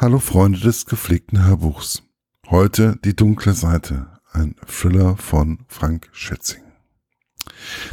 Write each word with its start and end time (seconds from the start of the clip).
Hallo 0.00 0.20
Freunde 0.20 0.60
des 0.60 0.86
gepflegten 0.86 1.44
Hörbuchs. 1.44 2.04
Heute 2.46 3.00
die 3.04 3.16
dunkle 3.16 3.52
Seite, 3.52 4.20
ein 4.30 4.54
Thriller 4.64 5.16
von 5.16 5.64
Frank 5.66 6.08
Schätzing. 6.12 6.62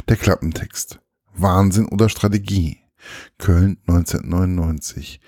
Der 0.06 0.14
Klappentext. 0.14 1.00
Wahnsinn 1.34 1.86
oder 1.86 2.08
Strategie? 2.08 2.78
Köln 3.38 3.78
1999. 3.88 5.20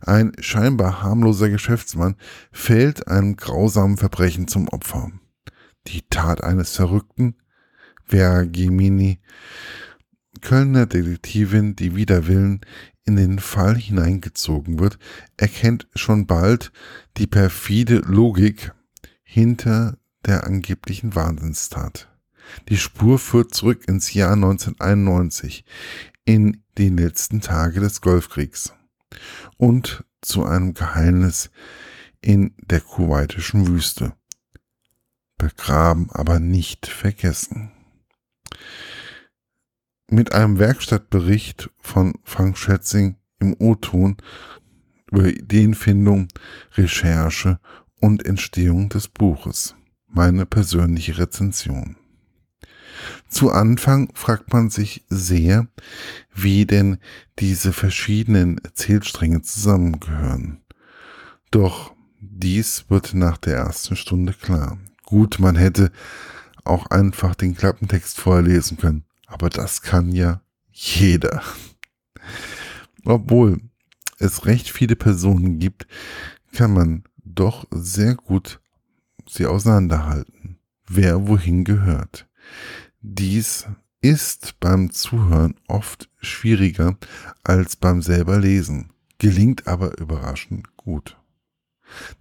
Ein 0.00 0.32
scheinbar 0.40 1.04
harmloser 1.04 1.50
Geschäftsmann 1.50 2.16
fällt 2.50 3.06
einem 3.06 3.36
grausamen 3.36 3.96
Verbrechen 3.96 4.48
zum 4.48 4.66
Opfer. 4.70 5.12
Die 5.86 6.02
Tat 6.10 6.42
eines 6.42 6.74
Verrückten, 6.74 7.36
Vera 8.06 8.42
Gemini, 8.42 9.20
Kölner 10.40 10.86
Detektivin, 10.86 11.76
die 11.76 11.94
wider 11.94 12.26
Willen 12.26 12.60
in 13.08 13.16
den 13.16 13.38
Fall 13.38 13.74
hineingezogen 13.74 14.78
wird, 14.78 14.98
erkennt 15.38 15.88
schon 15.94 16.26
bald 16.26 16.70
die 17.16 17.26
perfide 17.26 18.02
Logik 18.06 18.72
hinter 19.22 19.96
der 20.26 20.44
angeblichen 20.44 21.14
Wahnsinnstat. 21.14 22.08
Die 22.68 22.76
Spur 22.76 23.18
führt 23.18 23.54
zurück 23.54 23.88
ins 23.88 24.12
Jahr 24.12 24.34
1991, 24.34 25.64
in 26.26 26.62
die 26.76 26.90
letzten 26.90 27.40
Tage 27.40 27.80
des 27.80 28.02
Golfkriegs 28.02 28.74
und 29.56 30.04
zu 30.20 30.44
einem 30.44 30.74
Geheimnis 30.74 31.50
in 32.20 32.54
der 32.60 32.82
kuwaitischen 32.82 33.68
Wüste. 33.68 34.12
Begraben, 35.38 36.10
aber 36.10 36.40
nicht 36.40 36.86
vergessen. 36.86 37.72
Mit 40.10 40.32
einem 40.32 40.58
Werkstattbericht 40.58 41.68
von 41.82 42.14
Frank 42.24 42.56
Schätzing 42.56 43.16
im 43.40 43.54
O-Ton 43.58 44.16
über 45.10 45.26
Ideenfindung, 45.26 46.28
Recherche 46.76 47.60
und 48.00 48.24
Entstehung 48.24 48.88
des 48.88 49.08
Buches. 49.08 49.74
Meine 50.06 50.46
persönliche 50.46 51.18
Rezension. 51.18 51.96
Zu 53.28 53.50
Anfang 53.50 54.10
fragt 54.14 54.50
man 54.50 54.70
sich 54.70 55.04
sehr, 55.10 55.68
wie 56.34 56.64
denn 56.64 56.96
diese 57.38 57.74
verschiedenen 57.74 58.56
Erzählstränge 58.64 59.42
zusammengehören. 59.42 60.62
Doch 61.50 61.92
dies 62.18 62.86
wird 62.88 63.12
nach 63.12 63.36
der 63.36 63.56
ersten 63.56 63.94
Stunde 63.94 64.32
klar. 64.32 64.78
Gut, 65.04 65.38
man 65.38 65.56
hätte 65.56 65.92
auch 66.64 66.86
einfach 66.86 67.34
den 67.34 67.54
Klappentext 67.54 68.18
vorlesen 68.18 68.78
können. 68.78 69.04
Aber 69.28 69.50
das 69.50 69.82
kann 69.82 70.10
ja 70.10 70.40
jeder. 70.72 71.42
Obwohl 73.04 73.60
es 74.18 74.46
recht 74.46 74.70
viele 74.70 74.96
Personen 74.96 75.58
gibt, 75.58 75.86
kann 76.52 76.72
man 76.72 77.04
doch 77.24 77.66
sehr 77.70 78.14
gut 78.14 78.60
sie 79.28 79.46
auseinanderhalten, 79.46 80.58
wer 80.86 81.28
wohin 81.28 81.64
gehört. 81.64 82.26
Dies 83.02 83.66
ist 84.00 84.58
beim 84.60 84.90
Zuhören 84.90 85.54
oft 85.68 86.08
schwieriger 86.20 86.96
als 87.44 87.76
beim 87.76 88.00
selber 88.00 88.38
Lesen, 88.38 88.92
gelingt 89.18 89.66
aber 89.66 89.98
überraschend 89.98 90.74
gut. 90.76 91.18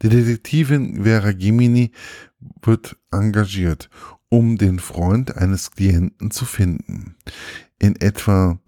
Die 0.02 0.10
Detektivin 0.10 1.04
Vera 1.04 1.32
Gimini 1.32 1.92
wird 2.62 2.98
engagiert 3.12 3.90
um 4.30 4.58
den 4.58 4.80
Freund 4.80 5.38
eines 5.38 5.72
Klienten 5.72 6.32
zu 6.32 6.46
finden. 6.46 7.16
In 7.80 7.96
etwa 7.96 8.60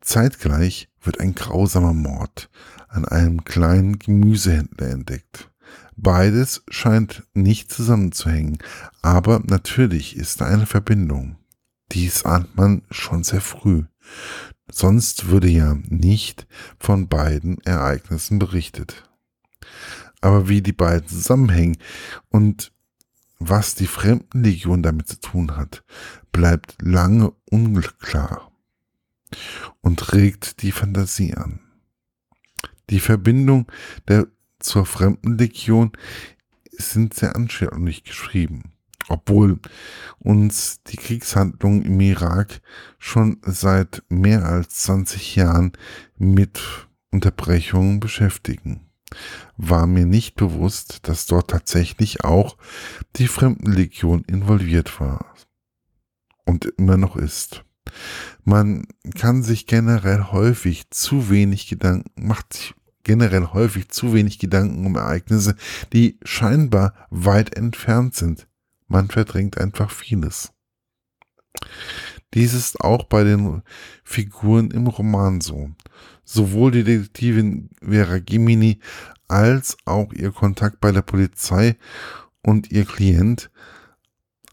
zeitgleich 0.00 0.88
wird 1.02 1.20
ein 1.20 1.34
grausamer 1.34 1.92
Mord 1.92 2.50
an 2.88 3.04
einem 3.04 3.44
kleinen 3.44 3.98
Gemüsehändler 3.98 4.88
entdeckt. 4.88 5.50
Beides 5.96 6.62
scheint 6.68 7.24
nicht 7.34 7.70
zusammenzuhängen, 7.70 8.58
aber 9.02 9.40
natürlich 9.44 10.16
ist 10.16 10.40
da 10.40 10.46
eine 10.46 10.66
Verbindung. 10.66 11.36
Dies 11.92 12.24
ahnt 12.24 12.56
man 12.56 12.82
schon 12.90 13.22
sehr 13.22 13.40
früh. 13.40 13.84
Sonst 14.70 15.26
würde 15.28 15.48
ja 15.48 15.76
nicht 15.88 16.46
von 16.78 17.08
beiden 17.08 17.58
Ereignissen 17.64 18.38
berichtet. 18.38 19.08
Aber 20.20 20.48
wie 20.48 20.62
die 20.62 20.72
beiden 20.72 21.08
zusammenhängen 21.08 21.76
und 22.28 22.72
was 23.40 23.74
die 23.74 23.86
Fremdenlegion 23.86 24.82
damit 24.82 25.08
zu 25.08 25.18
tun 25.18 25.56
hat, 25.56 25.82
bleibt 26.30 26.76
lange 26.82 27.32
unklar 27.50 28.52
und 29.80 30.12
regt 30.12 30.62
die 30.62 30.72
Fantasie 30.72 31.34
an. 31.34 31.60
Die 32.90 33.00
Verbindung 33.00 33.66
der 34.06 34.26
zur 34.58 34.84
Fremdenlegion 34.84 35.92
sind 36.70 37.14
sehr 37.14 37.34
anschaulich 37.34 38.04
geschrieben, 38.04 38.72
obwohl 39.08 39.58
uns 40.18 40.82
die 40.82 40.96
Kriegshandlungen 40.96 41.82
im 41.82 42.00
Irak 42.00 42.60
schon 42.98 43.38
seit 43.42 44.02
mehr 44.10 44.44
als 44.44 44.82
20 44.82 45.36
Jahren 45.36 45.72
mit 46.18 46.60
Unterbrechungen 47.10 48.00
beschäftigen 48.00 48.89
war 49.56 49.86
mir 49.86 50.06
nicht 50.06 50.34
bewusst, 50.34 51.08
dass 51.08 51.26
dort 51.26 51.50
tatsächlich 51.50 52.24
auch 52.24 52.56
die 53.16 53.28
Fremdenlegion 53.28 54.22
involviert 54.24 55.00
war 55.00 55.34
und 56.44 56.66
immer 56.76 56.96
noch 56.96 57.16
ist. 57.16 57.64
Man 58.44 58.86
kann 59.18 59.42
sich 59.42 59.66
generell 59.66 60.24
häufig 60.30 60.90
zu 60.90 61.30
wenig 61.30 61.68
Gedanken, 61.68 62.10
macht 62.14 62.54
sich 62.54 62.74
generell 63.02 63.48
häufig 63.52 63.88
zu 63.88 64.12
wenig 64.12 64.38
Gedanken 64.38 64.86
um 64.86 64.96
Ereignisse, 64.96 65.56
die 65.92 66.18
scheinbar 66.22 66.94
weit 67.10 67.56
entfernt 67.56 68.14
sind. 68.14 68.46
Man 68.86 69.08
verdrängt 69.08 69.58
einfach 69.58 69.90
vieles. 69.90 70.52
Dies 72.34 72.54
ist 72.54 72.80
auch 72.80 73.04
bei 73.04 73.24
den 73.24 73.62
Figuren 74.04 74.70
im 74.70 74.86
Roman 74.86 75.40
so. 75.40 75.70
Sowohl 76.24 76.70
die 76.70 76.84
Detektivin 76.84 77.70
Vera 77.82 78.18
Gimini 78.18 78.78
als 79.26 79.76
auch 79.84 80.12
ihr 80.12 80.30
Kontakt 80.30 80.80
bei 80.80 80.92
der 80.92 81.02
Polizei 81.02 81.76
und 82.42 82.70
ihr 82.70 82.84
Klient, 82.84 83.50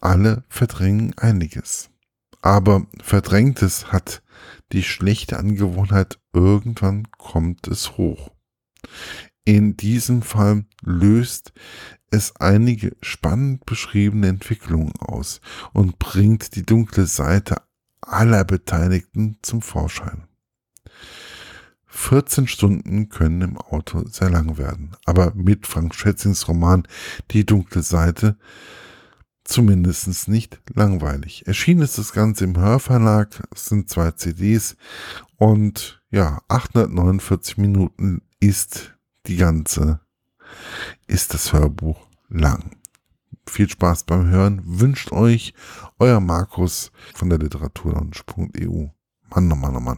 alle 0.02 0.44
verdrängen 0.50 1.18
einiges. 1.18 1.90
Aber 2.42 2.86
Verdrängtes 3.02 3.92
hat 3.92 4.22
die 4.72 4.84
schlechte 4.84 5.38
Angewohnheit, 5.38 6.20
irgendwann 6.34 7.08
kommt 7.18 7.68
es 7.68 7.98
hoch. 7.98 8.32
In 9.46 9.78
diesem 9.78 10.22
Fall 10.22 10.66
löst 10.82 11.54
es 12.12 12.36
einige 12.36 12.96
spannend 13.02 13.66
beschriebene 13.66 14.28
Entwicklungen 14.28 14.94
aus 15.00 15.42
und 15.74 16.00
bringt 16.00 16.56
die 16.56 16.66
dunkle 16.66 17.06
Seite 17.06 17.62
aller 18.08 18.44
Beteiligten 18.44 19.38
zum 19.42 19.62
Vorschein. 19.62 20.24
14 21.88 22.48
Stunden 22.48 23.10
können 23.10 23.42
im 23.42 23.58
Auto 23.58 24.06
sehr 24.08 24.30
lang 24.30 24.58
werden, 24.58 24.92
aber 25.06 25.34
mit 25.34 25.66
Frank 25.66 25.96
Schätzings 25.96 26.48
Roman 26.48 26.88
Die 27.32 27.46
dunkle 27.46 27.82
Seite 27.82 28.38
zumindest 29.44 30.28
nicht 30.28 30.60
langweilig. 30.74 31.48
Erschienen 31.48 31.82
ist 31.82 31.98
das 31.98 32.12
Ganze 32.12 32.44
im 32.44 32.58
Hörverlag, 32.58 33.42
es 33.54 33.66
sind 33.66 33.90
zwei 33.90 34.12
CDs 34.12 34.76
und 35.38 36.02
ja, 36.12 36.42
849 36.50 37.58
Minuten 37.58 38.22
ist 38.40 38.94
die 39.26 39.38
ganze, 39.38 40.00
ist 41.08 41.34
das 41.34 41.54
Hörbuch 41.54 42.08
lang. 42.30 42.78
Viel 43.58 43.70
Spaß 43.70 44.04
beim 44.04 44.28
Hören. 44.28 44.62
Wünscht 44.66 45.12
euch 45.12 45.56
euer 45.98 46.20
Markus 46.20 46.92
von 47.16 47.32
der 47.32 47.40
Literaturlaunch.eu. 47.40 48.90
Mann, 49.32 49.52
oh 49.52 49.56
Mann, 49.56 49.76
oh 49.76 49.80
Mann. 49.80 49.98